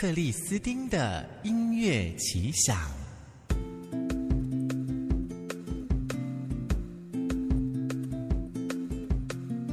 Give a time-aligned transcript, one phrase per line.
[0.00, 2.74] 克里斯汀的音乐奇想，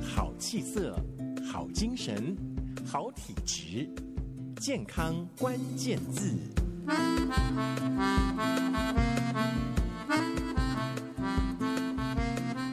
[0.03, 0.99] 好气色，
[1.49, 2.35] 好精神，
[2.85, 3.89] 好体质，
[4.59, 6.37] 健康关键字。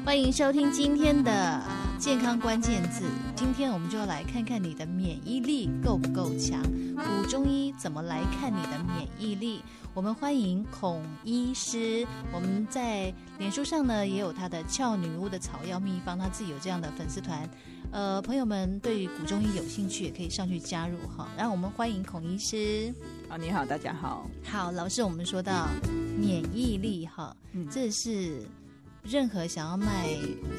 [0.05, 1.63] 欢迎收听今天的
[1.99, 3.05] 健康关键字。
[3.35, 6.63] 今天我们就要来看看你的免疫力够不够强。
[6.95, 9.63] 古中医怎么来看你的免疫力？
[9.95, 12.07] 我们欢迎孔医师。
[12.33, 17.49] 我们在脸书上呢也有他的俏女巫的草药秘方，他自己有这样的粉丝团。
[17.91, 21.29] 呃，朋友们对于古中医有兴趣，也可以上去加入哈。
[21.37, 22.93] 然后我们欢迎孔医师。
[23.29, 24.29] 啊，你好，大家好。
[24.45, 25.69] 好，老师，我们说到
[26.19, 28.43] 免疫力哈，嗯，这是。
[29.05, 30.09] 任何想要卖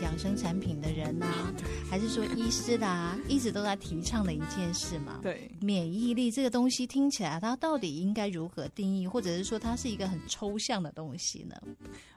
[0.04, 1.54] 养生产品的人呐、啊，
[1.90, 5.20] 还是说医师的啊，一直都在提倡的一件事嘛。
[5.24, 11.56] 对，免疫力这个东西听起来，它到底应该如何定义，或者是说它是一个很抽象的东西呢？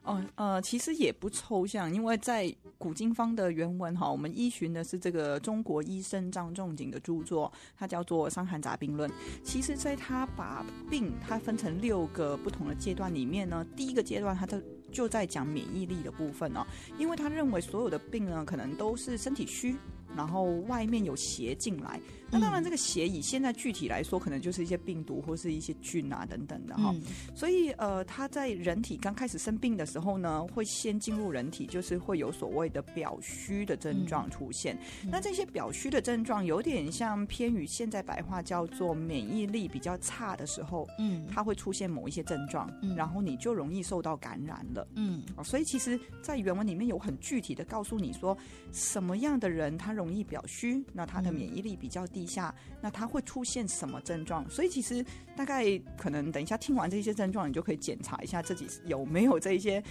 [0.03, 9.09] 哦，呃，其实也不抽象，因为在古今方的原文哈，我们依循的是这个中国医生张仲景的著作，它叫做《伤寒杂病论》。
[9.43, 14.63] 其实，在他把病它分成六个不同的阶段里面呢，第一个阶段它的。
[14.93, 16.67] 就在讲免疫力的部分哦，
[16.99, 19.77] 因为他认为所有的病呢，可能都是身体虚。
[20.17, 26.91] 然后外面有邪进来，那当然这个邪以现在具体来说，可能就是一些病毒或是一些菌啊等等的哈。
[26.95, 27.03] 嗯、
[27.35, 34.77] 所以呃，他在人体刚开始生病的时候呢，会先进入人体，就是会有所谓的表虚的症状出现。
[35.05, 45.23] 嗯、那这些表虚的症状有点像偏于现在白话叫做免疫力比较差的时候，嗯，它会出现某一些症状，嗯、然后你就容易受到感染了，嗯。
[45.45, 48.37] 所以其实，在原文里面有很具体的告诉你说，
[48.73, 49.98] 什么样的人他。
[49.99, 54.49] 容易表虚，那他的免疫力比较低下，嗯、那他会出现什么症状？
[54.49, 55.05] 所以其实
[55.37, 59.83] 大概可能等一下听完这些症状，你就可以检查一下自己有没有这一些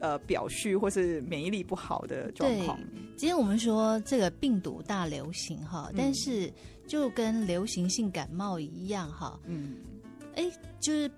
[0.00, 2.76] 呃表虚或是免疫力不好的状况。
[3.16, 6.52] 今天我们说这个病毒大流行哈，但是
[6.88, 9.76] 就跟流行性感冒一样哈，嗯，
[10.34, 10.44] 哎，
[10.80, 11.10] 就是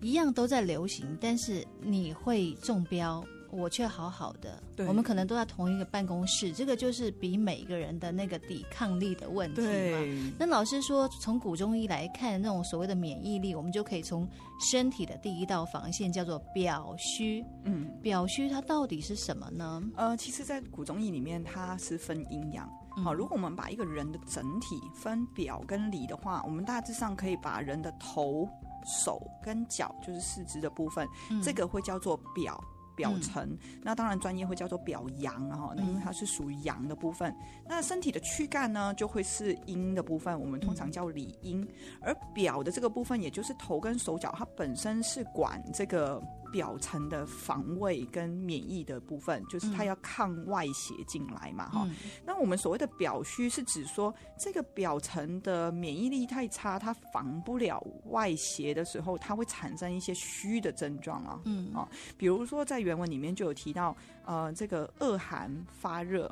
[0.00, 3.22] 一样都在流行，但是你会中标。
[3.52, 10.32] 我却好好的，对我们可能都在同一个办公室，这个就是比每一个人的那个抵抗力的问题嘛。
[10.38, 14.26] 那老师说，从古中医来看，那种所谓的免疫力，我们就可以从
[14.58, 17.44] 身体的第一道防线叫做表虚。
[17.64, 19.82] 嗯，表虚它到底是什么呢？
[19.96, 22.66] 呃，其实，在古中医里面，它是分阴阳。
[23.04, 28.48] 好，如果我们把一个人的整体分表跟里的话，我们大致上可以把人的头、
[28.86, 32.62] 手跟脚，就是四肢的部分，嗯、这个会叫做表。
[32.96, 37.30] 表层，嗯、那当然专业会叫做表阳哈，那因为它是属于阳的部分。
[37.30, 37.36] 嗯、
[37.68, 41.60] 那身体的躯干呢，就会是阴的部分，我们通常叫里阴。
[41.62, 41.68] 嗯、
[42.00, 46.22] 而表的这个部分，也就是头跟手脚，它本身是管这个。
[46.52, 51.96] 表层的防卫跟免疫的部分，就是它要抗外邪进来嘛，哈、嗯。
[52.24, 63.96] 那我们所谓的表虚，是指说这个表层的免疫力太差，它防不了外邪的时候，它会产生一些虚的症状啊，嗯啊，比如说在原文里面就有提到，
[64.26, 66.30] 呃，这个恶寒发热，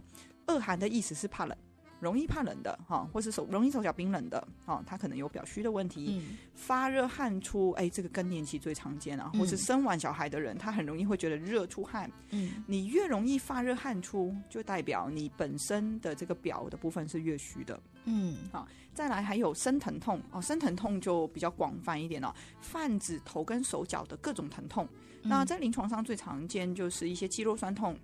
[0.48, 1.56] 恶寒的意思是怕冷。
[2.00, 12.10] 容易怕冷的哈，或是手容易手脚冰冷的哈，他可能有表虚的问题，嗯、发热汗出，哎，这个更年期最常见啊，或是生完小孩的人，他很容易会觉得热出汗。
[12.30, 17.78] 嗯，你越容易发热汗出，就代表你本身的这个表的部分是越虚的。
[18.04, 24.88] 嗯，好，再来还有生疼痛哦，生疼痛就比较广泛一点了，泛指头跟手脚的各种疼痛。
[25.22, 27.94] 嗯、那在临床上最常见就是一些肌肉酸痛。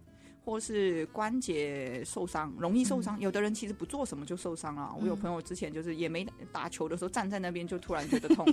[0.46, 3.18] 或是关节受伤，容易受伤。
[3.18, 4.92] 嗯、有的人其实不做什么就受伤了。
[4.94, 8.46] 嗯、我有朋友之前就是也没打球的时候站在那边就突然觉得痛，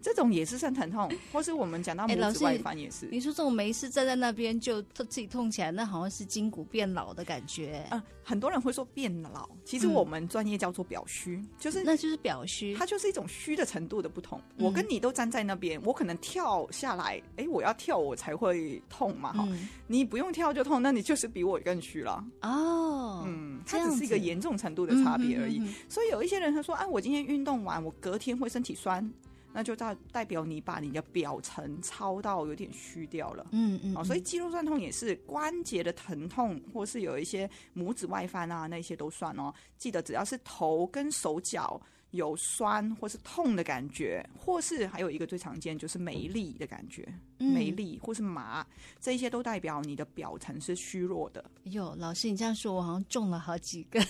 [0.00, 1.10] 这种也是算疼痛。
[1.32, 3.06] 或是我们讲到拇指外翻也是。
[3.06, 7.84] 欸、你说这种没事站在那边就自己痛起来，那好像是筋骨变老的感觉。
[7.90, 14.40] 嗯，很多人会说变老，其实我们专业叫做表虚，嗯、就是那就是表虚，它就是一种虚的程度的不同。
[14.56, 21.39] 嗯、我跟你都站在那边，我可能跳下来，哎、欸，我要跳我才会痛嘛，哈、嗯，你不用跳就痛，那你就是比。
[21.40, 25.66] 比我更虚了哦，嗯，它只是一个严重程度的差别而已。
[25.88, 29.10] 所以有一些人他说：“啊，我今天运动完，我隔天会身体酸，
[29.54, 39.50] 那就代代表你把你的表层操到有点虚掉了。”嗯嗯，哦，所以肌肉酸痛也是关节的疼痛，或是有一些拇指外翻啊，那些都算哦。
[39.78, 41.80] 记得只要是头跟手脚
[42.12, 47.06] 有酸或是痛的感觉，或是还有一个最常见就是没力的感觉，
[47.38, 48.66] 嗯、没力或是麻，
[49.00, 51.44] 这些都代表你的表层是虚弱的。
[51.64, 54.00] 哟，老师，你这样说，我好像中了好几个。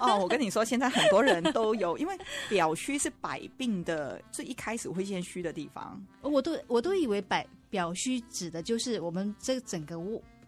[0.00, 2.16] 哦，我跟你说，现在很多人都有，因为
[2.48, 6.04] 表虚是百病的最一开始会现虚的地方。
[6.20, 9.96] 我都我都以为百表虚指的就是我们这整个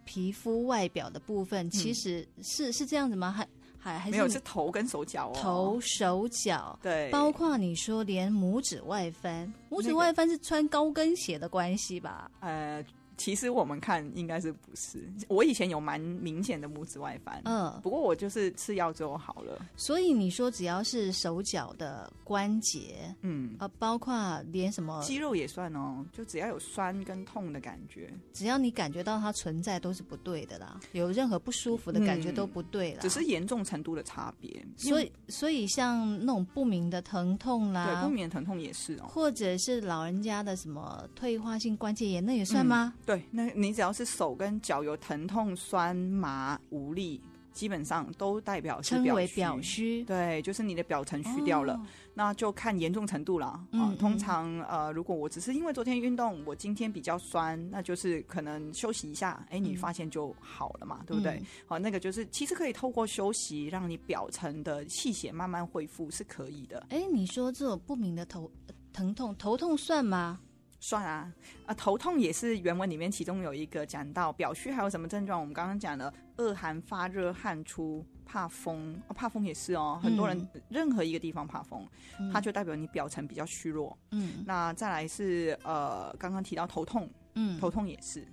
[0.04, 3.30] 皮肤外表的部分，其实是、嗯、是这样子吗？
[3.30, 3.46] 还
[3.78, 12.30] 还还是没有，是头跟手脚哦，头手脚对，包括你说连拇指外翻，拇指外翻是穿高跟鞋的关系吧？
[12.40, 12.84] 那个、呃。
[13.18, 15.04] 其实我们看应该是不是？
[15.28, 19.60] 我以前有蛮明显的拇指外翻，嗯，不过我就是吃药之后好了。
[19.76, 34.64] 所以你说只要是手脚的关节，嗯，啊，包括连什么肌肉也算哦，就只要有酸跟痛的感觉，只要你感觉到它存在都是不对的啦，有任何不舒服的感觉都不对啦，嗯，只是严重程度的差别。
[34.76, 42.94] 所以，所以像那种不明的疼痛啦，对，不明的疼痛也是哦，或者是老人家的什么退化性关节炎，那也算吗？
[42.94, 47.18] 嗯对，那你只要是手跟脚有疼痛、酸麻、无力，
[47.54, 49.34] 基本上都代表是表虚。
[49.34, 53.58] 表虚，对，就是你的表层虚掉了，哦、那就看严重程度了。
[53.72, 61.42] 嗯、啊，通常呃，如果我只是因为昨天运动，我今天比较酸，那就是可能休息一下，哎，你发现就好了嘛，嗯、对不对？
[61.64, 66.86] 好、那个就是其实可以透过休息，让你表层的气血慢慢恢复是可以的。
[66.90, 68.50] 哎，你说这种不明的头
[68.92, 70.38] 疼痛，头痛算吗？
[70.80, 71.32] 算啊，
[71.66, 75.40] 啊，头痛也是原文里面其中有一个讲到表虚还有什么症状？
[75.40, 81.84] 我们刚刚讲了恶寒发热汗出怕风，哦，怕风也是哦，很多人、嗯、任何一个地方怕风，
[82.20, 83.96] 嗯、它就代表你表层比较虚弱。
[84.12, 88.24] 嗯，那再来是呃，刚刚提到头痛，嗯，头痛也是，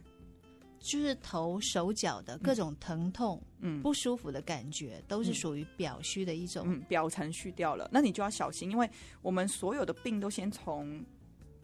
[0.80, 8.88] 就是头手脚的各种疼痛，嗯，不舒服的感觉，都是属于表虚的一种，嗯，表层虚掉了，那你就要小心，因为
[9.24, 11.03] 我们所有的病都先从。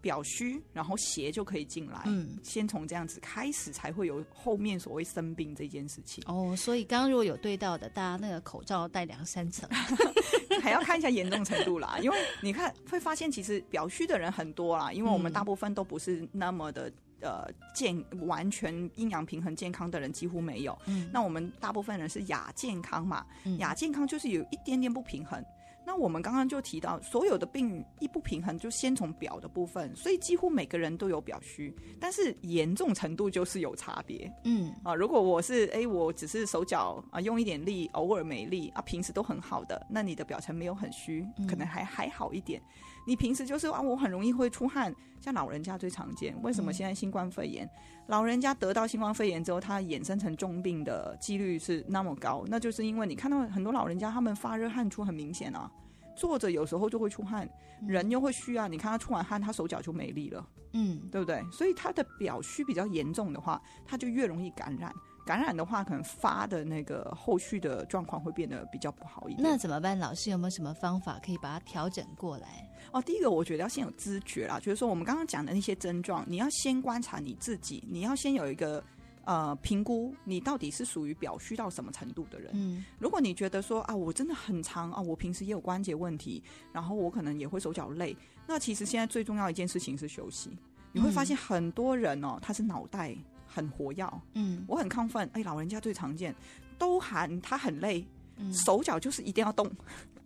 [0.02, 2.02] 表虚，然后邪就可以进来。
[2.06, 6.24] 嗯，先从这样子开始，才会有后面所谓生病这件事情。
[6.28, 9.70] 哦，所以刚刚如果有对到的，大家那个口罩戴两三层，
[10.62, 11.98] 还要看一下严重程度啦。
[12.02, 14.92] 因为你看会发现，其实表虚的人很多啦。
[14.92, 20.78] 因为我们大部分都不是那么的呃健，完全阴阳平衡健康的人几乎没有。
[20.88, 23.26] 嗯，那我们大部分人是亚健康嘛，
[23.60, 25.44] 亚健康就是有一点点不平衡。
[25.92, 34.32] 那我们刚刚就提到，所有的病一不平衡，就先从表的部分，所以几乎每个人都有表虚，但是严重程度就是有差别。
[34.46, 42.62] 嗯啊，如果我是哎，我只是手脚啊用一点力，偶尔没力啊，平时都很好的，那你的表层没有很虚，可能还还好一点。
[43.06, 46.36] 你平时就是啊，我很容易会出汗，像老人家最常见。
[46.42, 47.70] 为什么现在新冠肺炎，嗯、
[48.08, 52.44] 老人家得到新冠肺炎之后，他衍生成重病的几率是那么高？
[52.48, 55.70] 那就是因为你看到很多老人家，他们发热汗出很明显啊，
[56.16, 57.50] 坐着有时候就会出汗，
[57.88, 58.68] 人又会虚啊。
[58.68, 61.44] 你看他出完汗，他手脚就没力了，嗯，对不对？
[61.52, 64.94] 所以他的表虚比较严重的话，他就越容易感染。
[65.26, 69.44] 感染的话，可能发的那个后续的状况会变得比较不好一点。
[69.44, 69.98] 那怎么办？
[69.98, 72.68] 老师有没有什么方法可以把它调整过来？
[72.92, 78.84] 哦，第一个我觉得要先有知觉啦，就是说我们刚刚讲的那些症状，你要先观察你自己，你要先有一个
[79.24, 82.52] 呃评估，你到底是属于表虚到什么程度的人。
[82.54, 90.50] 嗯，如果你觉得说啊，我真的很长啊，我平时也有关节问题，然后我可能也会手脚累，那其实现在最重要一件事情是休息。
[90.92, 93.16] 你会发现很多人哦，他是脑袋。
[93.54, 95.30] 很活跃，嗯，我很亢奋。
[95.34, 96.34] 哎，老人家最常见，
[96.78, 98.06] 都喊他很累，
[98.38, 99.70] 嗯、手脚就是一定要动。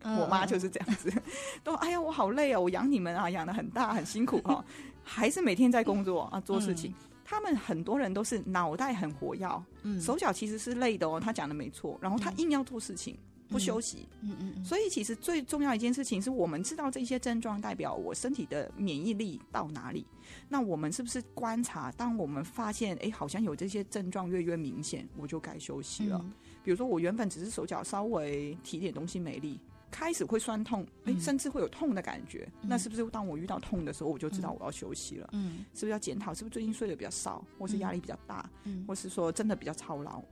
[0.04, 1.12] 嗯、我妈就是这样子，
[1.64, 4.64] 都哎呀，我好累啊，我养你们啊，养的很大，很辛苦哈，
[5.04, 6.92] 还是每天在工作啊，做事情。
[6.92, 9.50] 嗯、他们很多人都是脑袋很活跃，
[9.82, 11.20] 嗯，手脚其实是累的哦。
[11.20, 13.18] 他讲的没错，然后他硬要做事情。
[13.48, 20.06] 嗯不休息，嗯嗯，嗯，所以其实最重要一件事情是我们知道这些症状代表我身体的免疫力到哪里。
[20.50, 21.92] 那我们是不是观察？
[21.92, 26.20] 当我们发现，哎，好像有这些症状越越明显，我就该休息了。
[26.24, 26.34] 嗯、
[26.64, 29.60] 比如说，我原本只是手脚稍微提点东西没力，
[29.92, 32.50] 开始会酸痛，哎，甚至会有痛的感觉。
[32.64, 35.30] 嗯、那是不是当我遇到痛的时候，我就知道我要休息了？
[35.34, 36.34] 嗯，是不是要检讨？
[36.34, 40.24] 是不是最近睡得比较少，或是压力比较大，嗯，或是说真的比较操劳？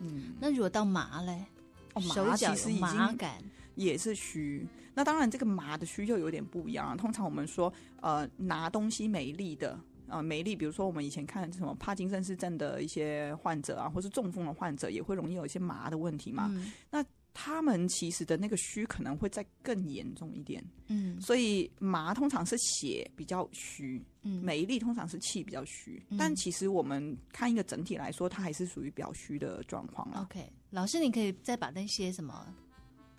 [0.00, 1.44] 嗯，那如果到麻嘞？
[1.94, 3.18] 哦，麻其实已经
[3.74, 4.66] 也是虚。
[4.94, 6.94] 那当然，这个麻的虚就有点不一样。
[6.96, 7.72] 通常我们说，
[8.02, 10.54] 呃，拿东西没力的，呃，没力。
[10.54, 16.48] 比如说，我们以前看什么帕金森氏症的一些患者啊，或是中风的患者，也会容易有一些麻的问题嘛。
[16.50, 17.02] 嗯、那
[17.34, 20.62] 他们其实的那个虚可能会再更严重一点。
[20.88, 26.02] 嗯，所以麻通常是血比较虚，嗯，每一粒通常是气比较虚。
[26.10, 30.20] 嗯、但其实我们看一个整体来说，它还是属于表虚的状况了。
[30.22, 30.52] OK。
[30.70, 32.46] 老师，你可以再把那些什么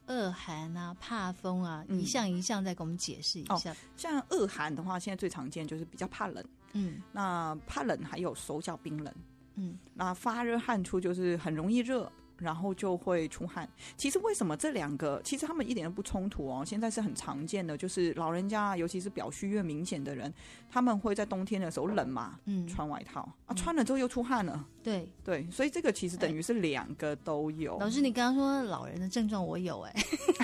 [0.08, 3.72] 恶寒啊、怕风啊，一项一项再给我们解释一下。
[3.72, 6.44] 哦、像恶寒的话，现在最常见就是比较怕冷。
[6.74, 9.14] 嗯，那怕冷还有手脚冰冷。
[9.56, 12.12] 嗯，那发热汗出就是很容易热。
[12.44, 13.68] 然后就会出汗。
[13.96, 16.64] 其实为什么这两个其实他们一点都不冲突哦？
[16.66, 20.32] 现在是很常见的，就是老人家，尤其是表虚越明显的人，
[20.70, 24.68] 他们会在冬天的时候冷嘛，嗯，穿外套啊，穿了之后又出汗了。
[24.84, 27.80] 对对，所以这个其实等于是两个都有。
[27.80, 29.94] 老师，你刚刚说老人的症状我有哎，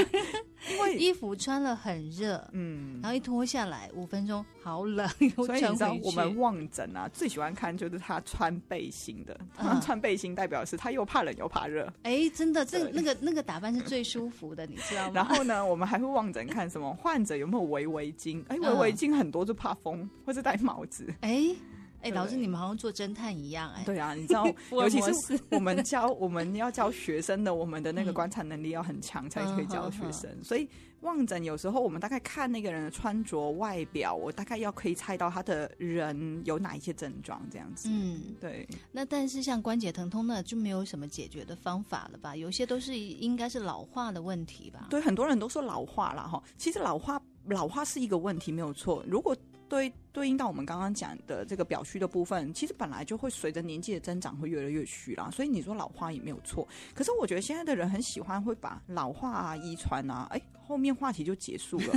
[0.71, 11.88] 因为衣服穿了很热，嗯，然后一脱下来五分钟好冷，所以你知道我们望诊啊最喜欢看就是他穿背心的，他穿背心代表是他又怕冷又怕热。
[12.03, 15.11] 哎，真的，这那个那个打扮是最舒服的，你知道吗？
[15.15, 18.43] 然后呢，我们还会望诊看什么患者有没有围围巾。
[18.47, 21.05] 哎，围围巾很多就怕风，或是戴帽子。
[21.21, 21.55] 哎。
[22.01, 23.83] 哎，老师，你们好像做侦探一样哎。
[23.83, 30.29] 对啊，你知道， 尤其是我们教我们要教学生的，我们的那个观察能力要很强，才可以教学生。
[30.43, 30.67] 所以
[31.01, 37.89] 望诊有时候我们大概看那个人的穿着外表，我大概要可以猜到他的人有哪一些症状这样子。
[37.91, 38.67] 嗯，对。
[38.91, 42.35] 那但是像关节疼痛呢，就没有什么解决的方法了吧？
[42.35, 44.87] 有些都是应该是老化的问题吧？
[44.89, 46.41] 对，很多人都说老化了哈。
[46.57, 49.03] 其实老化老化是一个问题，没有错。
[49.07, 49.35] 如果
[49.67, 56.67] 对对应到我们刚刚讲的这个表虚的部分，其实本来就会随着年纪的增长会越来越虚啦，所以你说老化也没有错。
[56.93, 61.93] 可是我觉得现在的人很喜欢会把老化啊、遗传啊，哎，后面话题就结束了，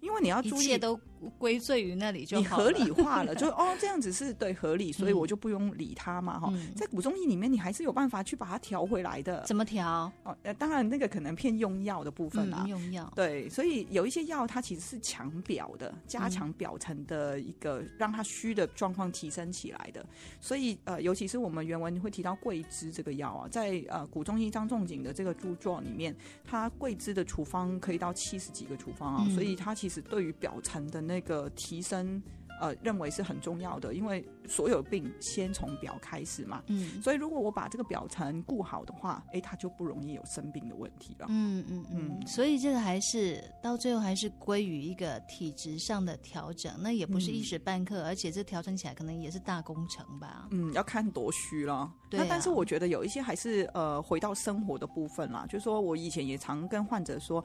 [0.00, 0.98] 因为你要 注意，一切都
[1.38, 6.48] 归罪于那里就合理化了， 就哦这样子是对合理，所以我就不用理他嘛哈。
[6.52, 9.44] 嗯、在古中医里面，你还是有办法去把它调回来的。
[9.46, 10.10] 怎么调？
[10.24, 17.38] 哦，呃当然那个可能偏用药的部分啦，嗯、用药对，所以有一些药它其实是强表的，加强表层的。
[17.40, 20.04] 一个让它虚的状况提升起来的，
[20.40, 26.14] 所以呃，尤其是我们原文会提到桂枝这个药啊，在呃古中医张仲景的这个著作里面，
[26.44, 32.20] 它桂枝的处方可以到七十几个处方啊，嗯、所以它其实对于表层的那个提升。
[32.60, 36.62] 呃，认为是很重要的，因为所有病先从表开始嘛。
[36.66, 41.26] 嗯，所以如果我把这个表层顾好的话，哎，它就不容易有生病的问题了。
[41.30, 42.26] 嗯嗯嗯。
[42.26, 50.46] 所以这个还是到最后还是归于一个体质上的调整，那也不是一时半刻，嗯、而且这调整起来可能也是大工程吧。
[50.50, 51.90] 嗯，要看多虚了。
[52.10, 52.22] 对、啊。
[52.22, 57.42] 那但是我觉得有一些还是呃，回到生活的部分啦，就是说我以前也常跟患者说。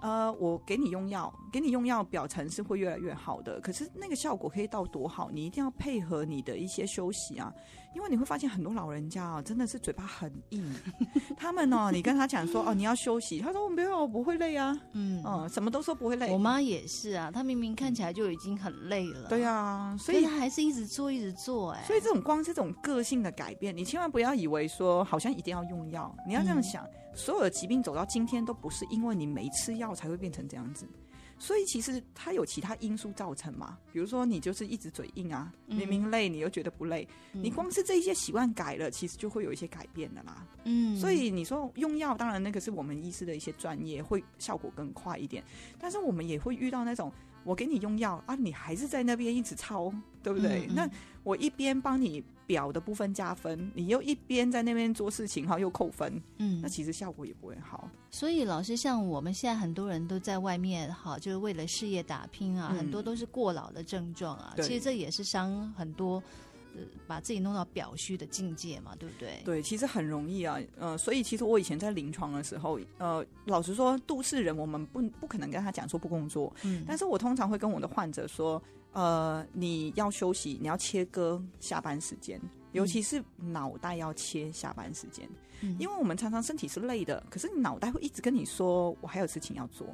[0.00, 3.60] 呃，我给你用药，给你用药，表层是会越来越好的。
[3.60, 5.28] 可是那个效果可以到多好？
[5.32, 7.52] 你一定要配合你的一些休息啊，
[7.96, 10.64] 因为你会发现很多老人家啊，真的是嘴巴很硬。
[11.36, 14.78] 他们哦，你跟他讲说哦，你要休息，他说我没有，我不会累啊。
[14.92, 16.30] 嗯，哦，什么都说不会累。
[16.30, 19.28] 我妈也是啊，她明明看起来就已经很累了。
[19.28, 21.72] 对啊，所以她还是一直做，一直做。
[21.72, 26.84] 哎，所以这种光是这种个性的改变，你千万不要以为说好像一定要用药，你要这样想。
[26.84, 30.86] 嗯所有的疾病走到今天都不是因为你没吃药才会变成这样子，
[31.36, 33.76] 所以其实它有其他因素造成嘛。
[33.92, 40.46] 比如说你就是一直嘴硬啊，明明累你又觉得不累，嗯、你光是这一些习惯改了，其实就会有一些改变的啦。
[40.62, 45.42] 嗯，所以你说用药，当然那个是我们医师的一些专业，会效果更快一点，
[45.76, 47.12] 但是我们也会遇到那种。
[47.44, 49.90] 我给你用药啊，你还是在那边一直抄，
[50.22, 50.66] 对不对？
[50.66, 50.90] 嗯嗯，那
[51.22, 57.88] 我一边帮你表的部分加分，你又一边在那边做事情，哈，又扣分，嗯，那其实效果也不会好。
[58.10, 64.54] 所以老师，像我们现在很多人都在外面，哈，就是为了事业打拼啊，嗯、很多都是过劳的症状啊。
[64.56, 66.22] 其实这也是伤很多。
[67.06, 69.40] 把自己弄到表虚的境界嘛，对不对？
[69.44, 82.40] 对，其实很容易啊，呃，所以其实我以前在临床的时候，呃，老实说，都市人我们不不可能跟他讲说不工作，嗯，但是我通常会跟我的患者说，呃，你要休息，你要切割下班时间，
[82.72, 85.28] 尤其是脑袋要切下班时间，
[85.60, 89.86] 嗯，因为我们常常身体是累的，可是你脑袋会一直跟你说，我还有事情要做。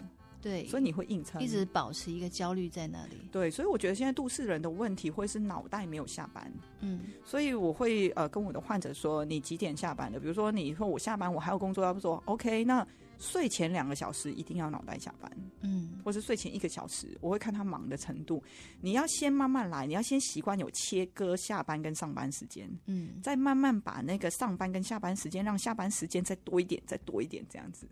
[0.45, 3.17] 对，所以你会硬撑，一直保持一个焦虑在那里。
[3.33, 6.53] 对，所以我觉得现在都市人的问题会是脑袋没有下班。
[6.81, 10.21] 嗯，所以我会呃跟我的患者说，你几点下班的？
[10.21, 12.87] 比如说你说我下班我还有工作要做，OK，那
[13.19, 15.33] 睡前两个小时一定要脑袋下班。
[15.63, 18.43] 嗯，或是睡前一个小时，我会看他忙的程度。
[18.83, 22.71] 你要先慢慢来，你要先习惯有切割下班跟上班时间。
[22.85, 27.89] 嗯，再慢慢把那个上班跟下班时间，让下班时间再多一点，再多一点这样子。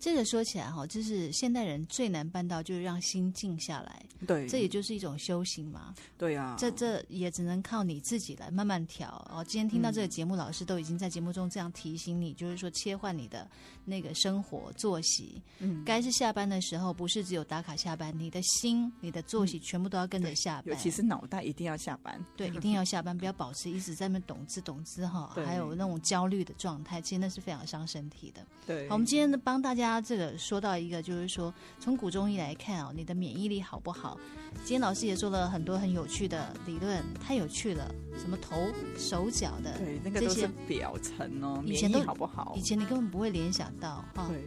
[0.00, 4.02] 这个说起来哈，就是现代人最难办到，就是让心静下来。
[4.26, 5.94] 对，这也就是一种修行嘛。
[6.16, 9.08] 对啊，这这也只能靠你自己来慢慢调。
[9.32, 13.48] 哦，今天听到这个节目，嗯、老师都已经在节目中这样提醒你，就是说切换你的
[13.84, 15.42] 那个生活作息。
[15.58, 20.66] 嗯，该是下班的时候，不是只有打卡下班，你的心、你的作息全部都要跟着下班。
[20.66, 22.24] 尤其是脑袋一定要下班。
[22.36, 28.46] 对， 一定要下班，不要保持一直在那懂之懂之哈，还有那种焦虑的状态，其实那是非常伤身体的。
[28.64, 29.87] 对，好，我们今天呢帮大家。
[29.88, 34.18] 家这个说到一个，就是说从古中医来看哦，你的免疫力好不好？
[34.64, 37.94] 今天老师也做了很多很有趣的理论，太有趣了。
[38.18, 38.66] 什么头、
[38.96, 41.62] 手脚的，对，那个都是表层哦。
[41.64, 42.52] 以前都好不好？
[42.56, 44.28] 以前你根本不会联想到哈。
[44.28, 44.42] 对，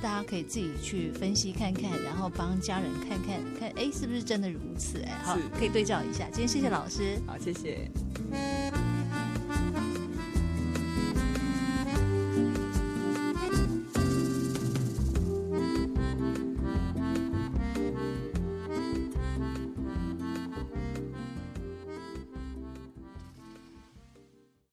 [0.00, 5.00] 大家可以自己去分析看看，然后帮家人看看看，哎，是不是真的如此？
[5.00, 6.26] 哎，好，可以对照一下。
[6.26, 7.90] 今天谢谢老师，好，谢谢。